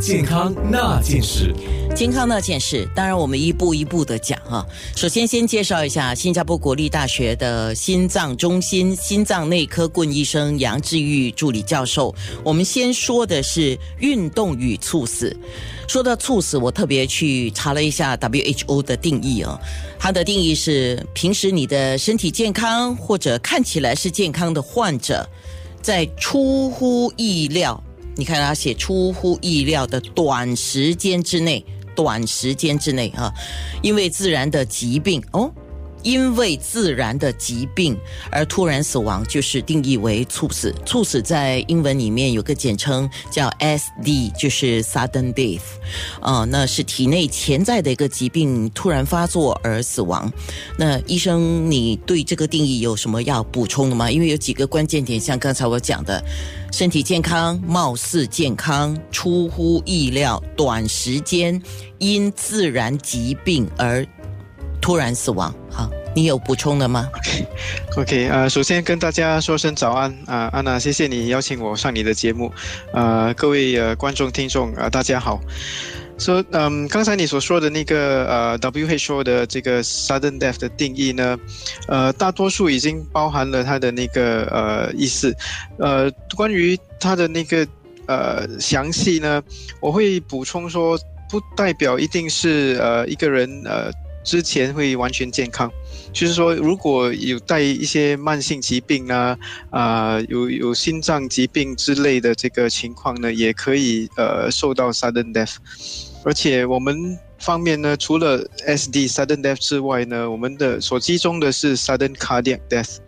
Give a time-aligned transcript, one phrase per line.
[0.00, 1.54] 健康那件事。
[1.94, 4.66] 健康那件事，当然我们一步一步的讲哈。
[4.96, 12.14] 首先，先介绍一下新加坡国立大学的心脏中心心脏内科顾医生杨志玉助理教授。
[12.42, 15.36] 我们先说的是运动与猝死。
[15.86, 19.60] 说到猝死，我特别去查了一下 WHO 的定义哦。
[19.98, 25.28] 它的定义是：平时你的身体健康或者看起来是健康的患者，
[25.82, 27.82] 在出乎意料，
[28.20, 31.64] 你看他写出乎意料的短时间之内。
[31.96, 33.30] 短时间之内啊，
[33.82, 35.52] 因为自然的疾病哦，
[36.02, 37.96] 因为自然的疾病
[38.30, 40.74] 而突然死亡，就是定义为猝死。
[40.84, 45.60] 猝死在英文里面有个简称叫 SD，就是 sudden death，
[46.20, 50.32] 啊，那是体内潜在的一个疾病突然发作而死亡。
[50.76, 54.10] 那医生，你对这个定义有什么要补充的吗？
[54.10, 56.22] 因为有几个关键点，像刚才我讲的。
[56.72, 61.60] 身体健康，貌似健康，出乎意料，短时间
[61.98, 64.06] 因自然疾病而
[64.80, 65.52] 突然死亡。
[66.14, 67.08] 你有补充的吗？
[67.96, 72.52] OK，OK，呃，首先跟大家说声早安啊，安娜，谢谢你邀请我上你的节目，
[72.92, 75.40] 呃，各位呃观众听众啊，大家好。
[76.18, 81.38] 说，嗯，刚才你所说的那个呃，WHO 的这个 sudden death 的定义呢，
[81.88, 85.34] 呃，大多数已经包含了它的那个呃意思，
[85.78, 87.66] 呃，关于它的那个
[88.06, 89.42] 呃详细呢，
[89.80, 90.98] 我会补充说，
[91.30, 93.90] 不代表一定是呃一个人呃
[94.22, 95.70] 之前会完全健康，
[96.12, 99.38] 就是说如果有带一些慢性疾病啊，
[99.70, 105.56] 啊，有有心脏疾病之类的这个情况呢，也可以呃受到 sudden death。
[106.22, 112.98] 而且我们方面呢，除了 SD sudden death 之外呢，我们的所集中的是 sudden cardiac death，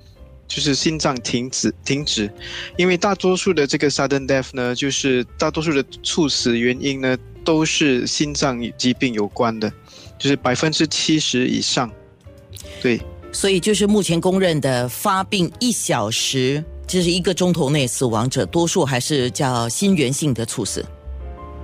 [0.49, 2.33] 就是心脏停止停止。
[2.79, 9.73] 因为大多数的这个 sudden death 呢，就是大多数的猝死原因呢，都是心脏疾病有关的，
[10.19, 11.91] 就是百分之七十以上。
[12.81, 13.01] 对，
[13.33, 20.85] 所以就是目前公认的发病一小时就是一个钟头内死亡者，多数还是叫心源性的猝死。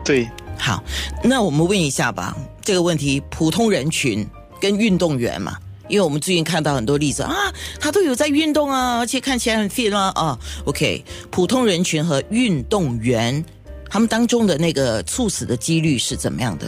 [0.05, 0.29] 对。
[0.61, 0.83] 好，
[1.23, 4.27] 那我们问一下吧，这个问题，普通人群
[4.61, 5.57] 跟运动员嘛，
[5.87, 7.33] 因为我们最近看到很多例子啊，
[7.79, 10.37] 他都有在运动啊，而且看起来很 fit 啊啊。
[10.65, 13.45] OK，普通人群和运动员，
[13.91, 16.67] 他们当中的那个猝死的几率是怎么样的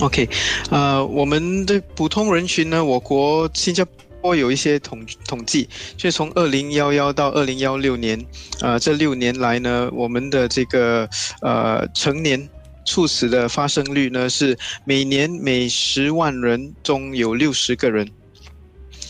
[0.00, 0.28] ？OK，
[0.70, 3.84] 呃，我们的普通人群呢，我国新加
[4.20, 8.24] 坡有一些统统计，就从二零幺幺到二零幺六年，
[8.60, 11.08] 呃，这六年来呢，我们的这个
[11.42, 12.48] 呃成年。
[12.90, 14.56] 猝死的发生率呢是
[14.86, 18.08] 每年每十万人中有六十个人，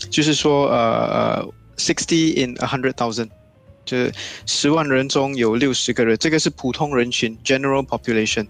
[0.09, 1.47] 就是说呃
[1.77, 3.29] ，sixty in a hundred thousand，
[3.89, 4.13] 就是
[4.45, 8.45] 十万人中有六十个人，这个是普通人群 general population。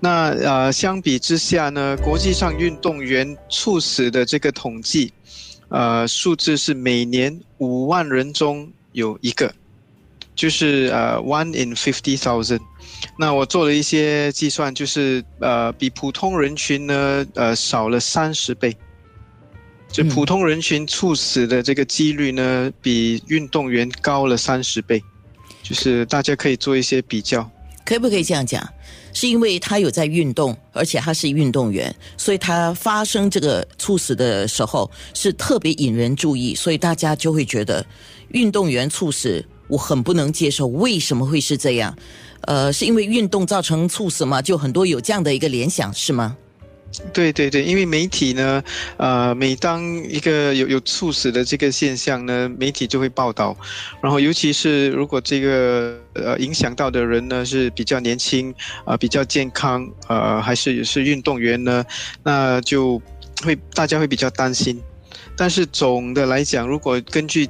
[0.00, 5.12] 那呃，相比之下呢，国际上运动员猝死的这个统计，
[5.68, 9.52] 呃，数字是每年五万人中有一个，
[10.34, 12.60] 就是呃，one in fifty thousand。
[13.18, 18.76] 那我做了一些计算，就是呃，比普通人群呢，呃，少了三十倍。
[19.92, 25.02] 就普通人群猝死的这个几率呢，比运动员高了三十倍。
[25.62, 27.48] 就是大家可以做一些比较。
[27.84, 28.66] 可不可以这样讲？
[29.12, 37.84] 是因为他有在运动，而且他是运动员，所以他发生这个猝死的时候是特别引人注意，所以大家就会觉得
[38.28, 40.68] 运动员猝死我很不能接受。
[40.68, 41.96] 为什么会是这样？
[42.42, 44.40] 呃，是因为运动造成猝死吗？
[44.40, 46.36] 就很多有这样的一个联想，是吗？
[47.12, 48.62] 对对对，因为媒体呢，
[48.96, 53.56] 呃，每当一个有有猝死的这个现象呢，媒体就会报道，
[54.02, 58.52] 然后尤其是如果这个呃影响到的人呢是比较年轻
[58.84, 61.84] 啊，比较健康，呃，还是是运动员呢，
[62.24, 63.00] 那就
[63.42, 64.80] 会大家会比较担心。
[65.36, 67.48] 但是总的来讲，如果根据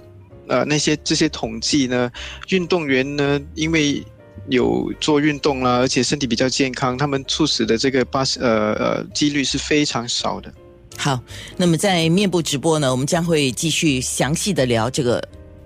[0.49, 2.10] 呃那些这些统计呢，
[2.51, 4.04] 运动员呢，因为
[4.48, 10.53] 有做运动啦，而且身体比较健康，他们猝死的这个八十呃呃几率是非常少的。
[10.97, 11.21] 好，
[11.57, 15.22] 那么在面部直播呢，我们将会继续详细的聊这个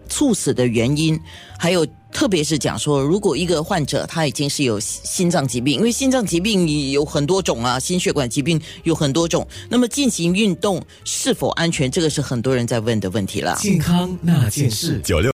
[0.09, 1.19] 猝死的原因，
[1.59, 13.57] 还有特别是讲说，如果一个患者他已经是有心脏疾病，因为心脏疾病有很多种啊，心血管疾病有很多种，那么进行运动是否安全，这个是很多人在问的问题了。
[13.59, 15.23] 健康那件事，九六。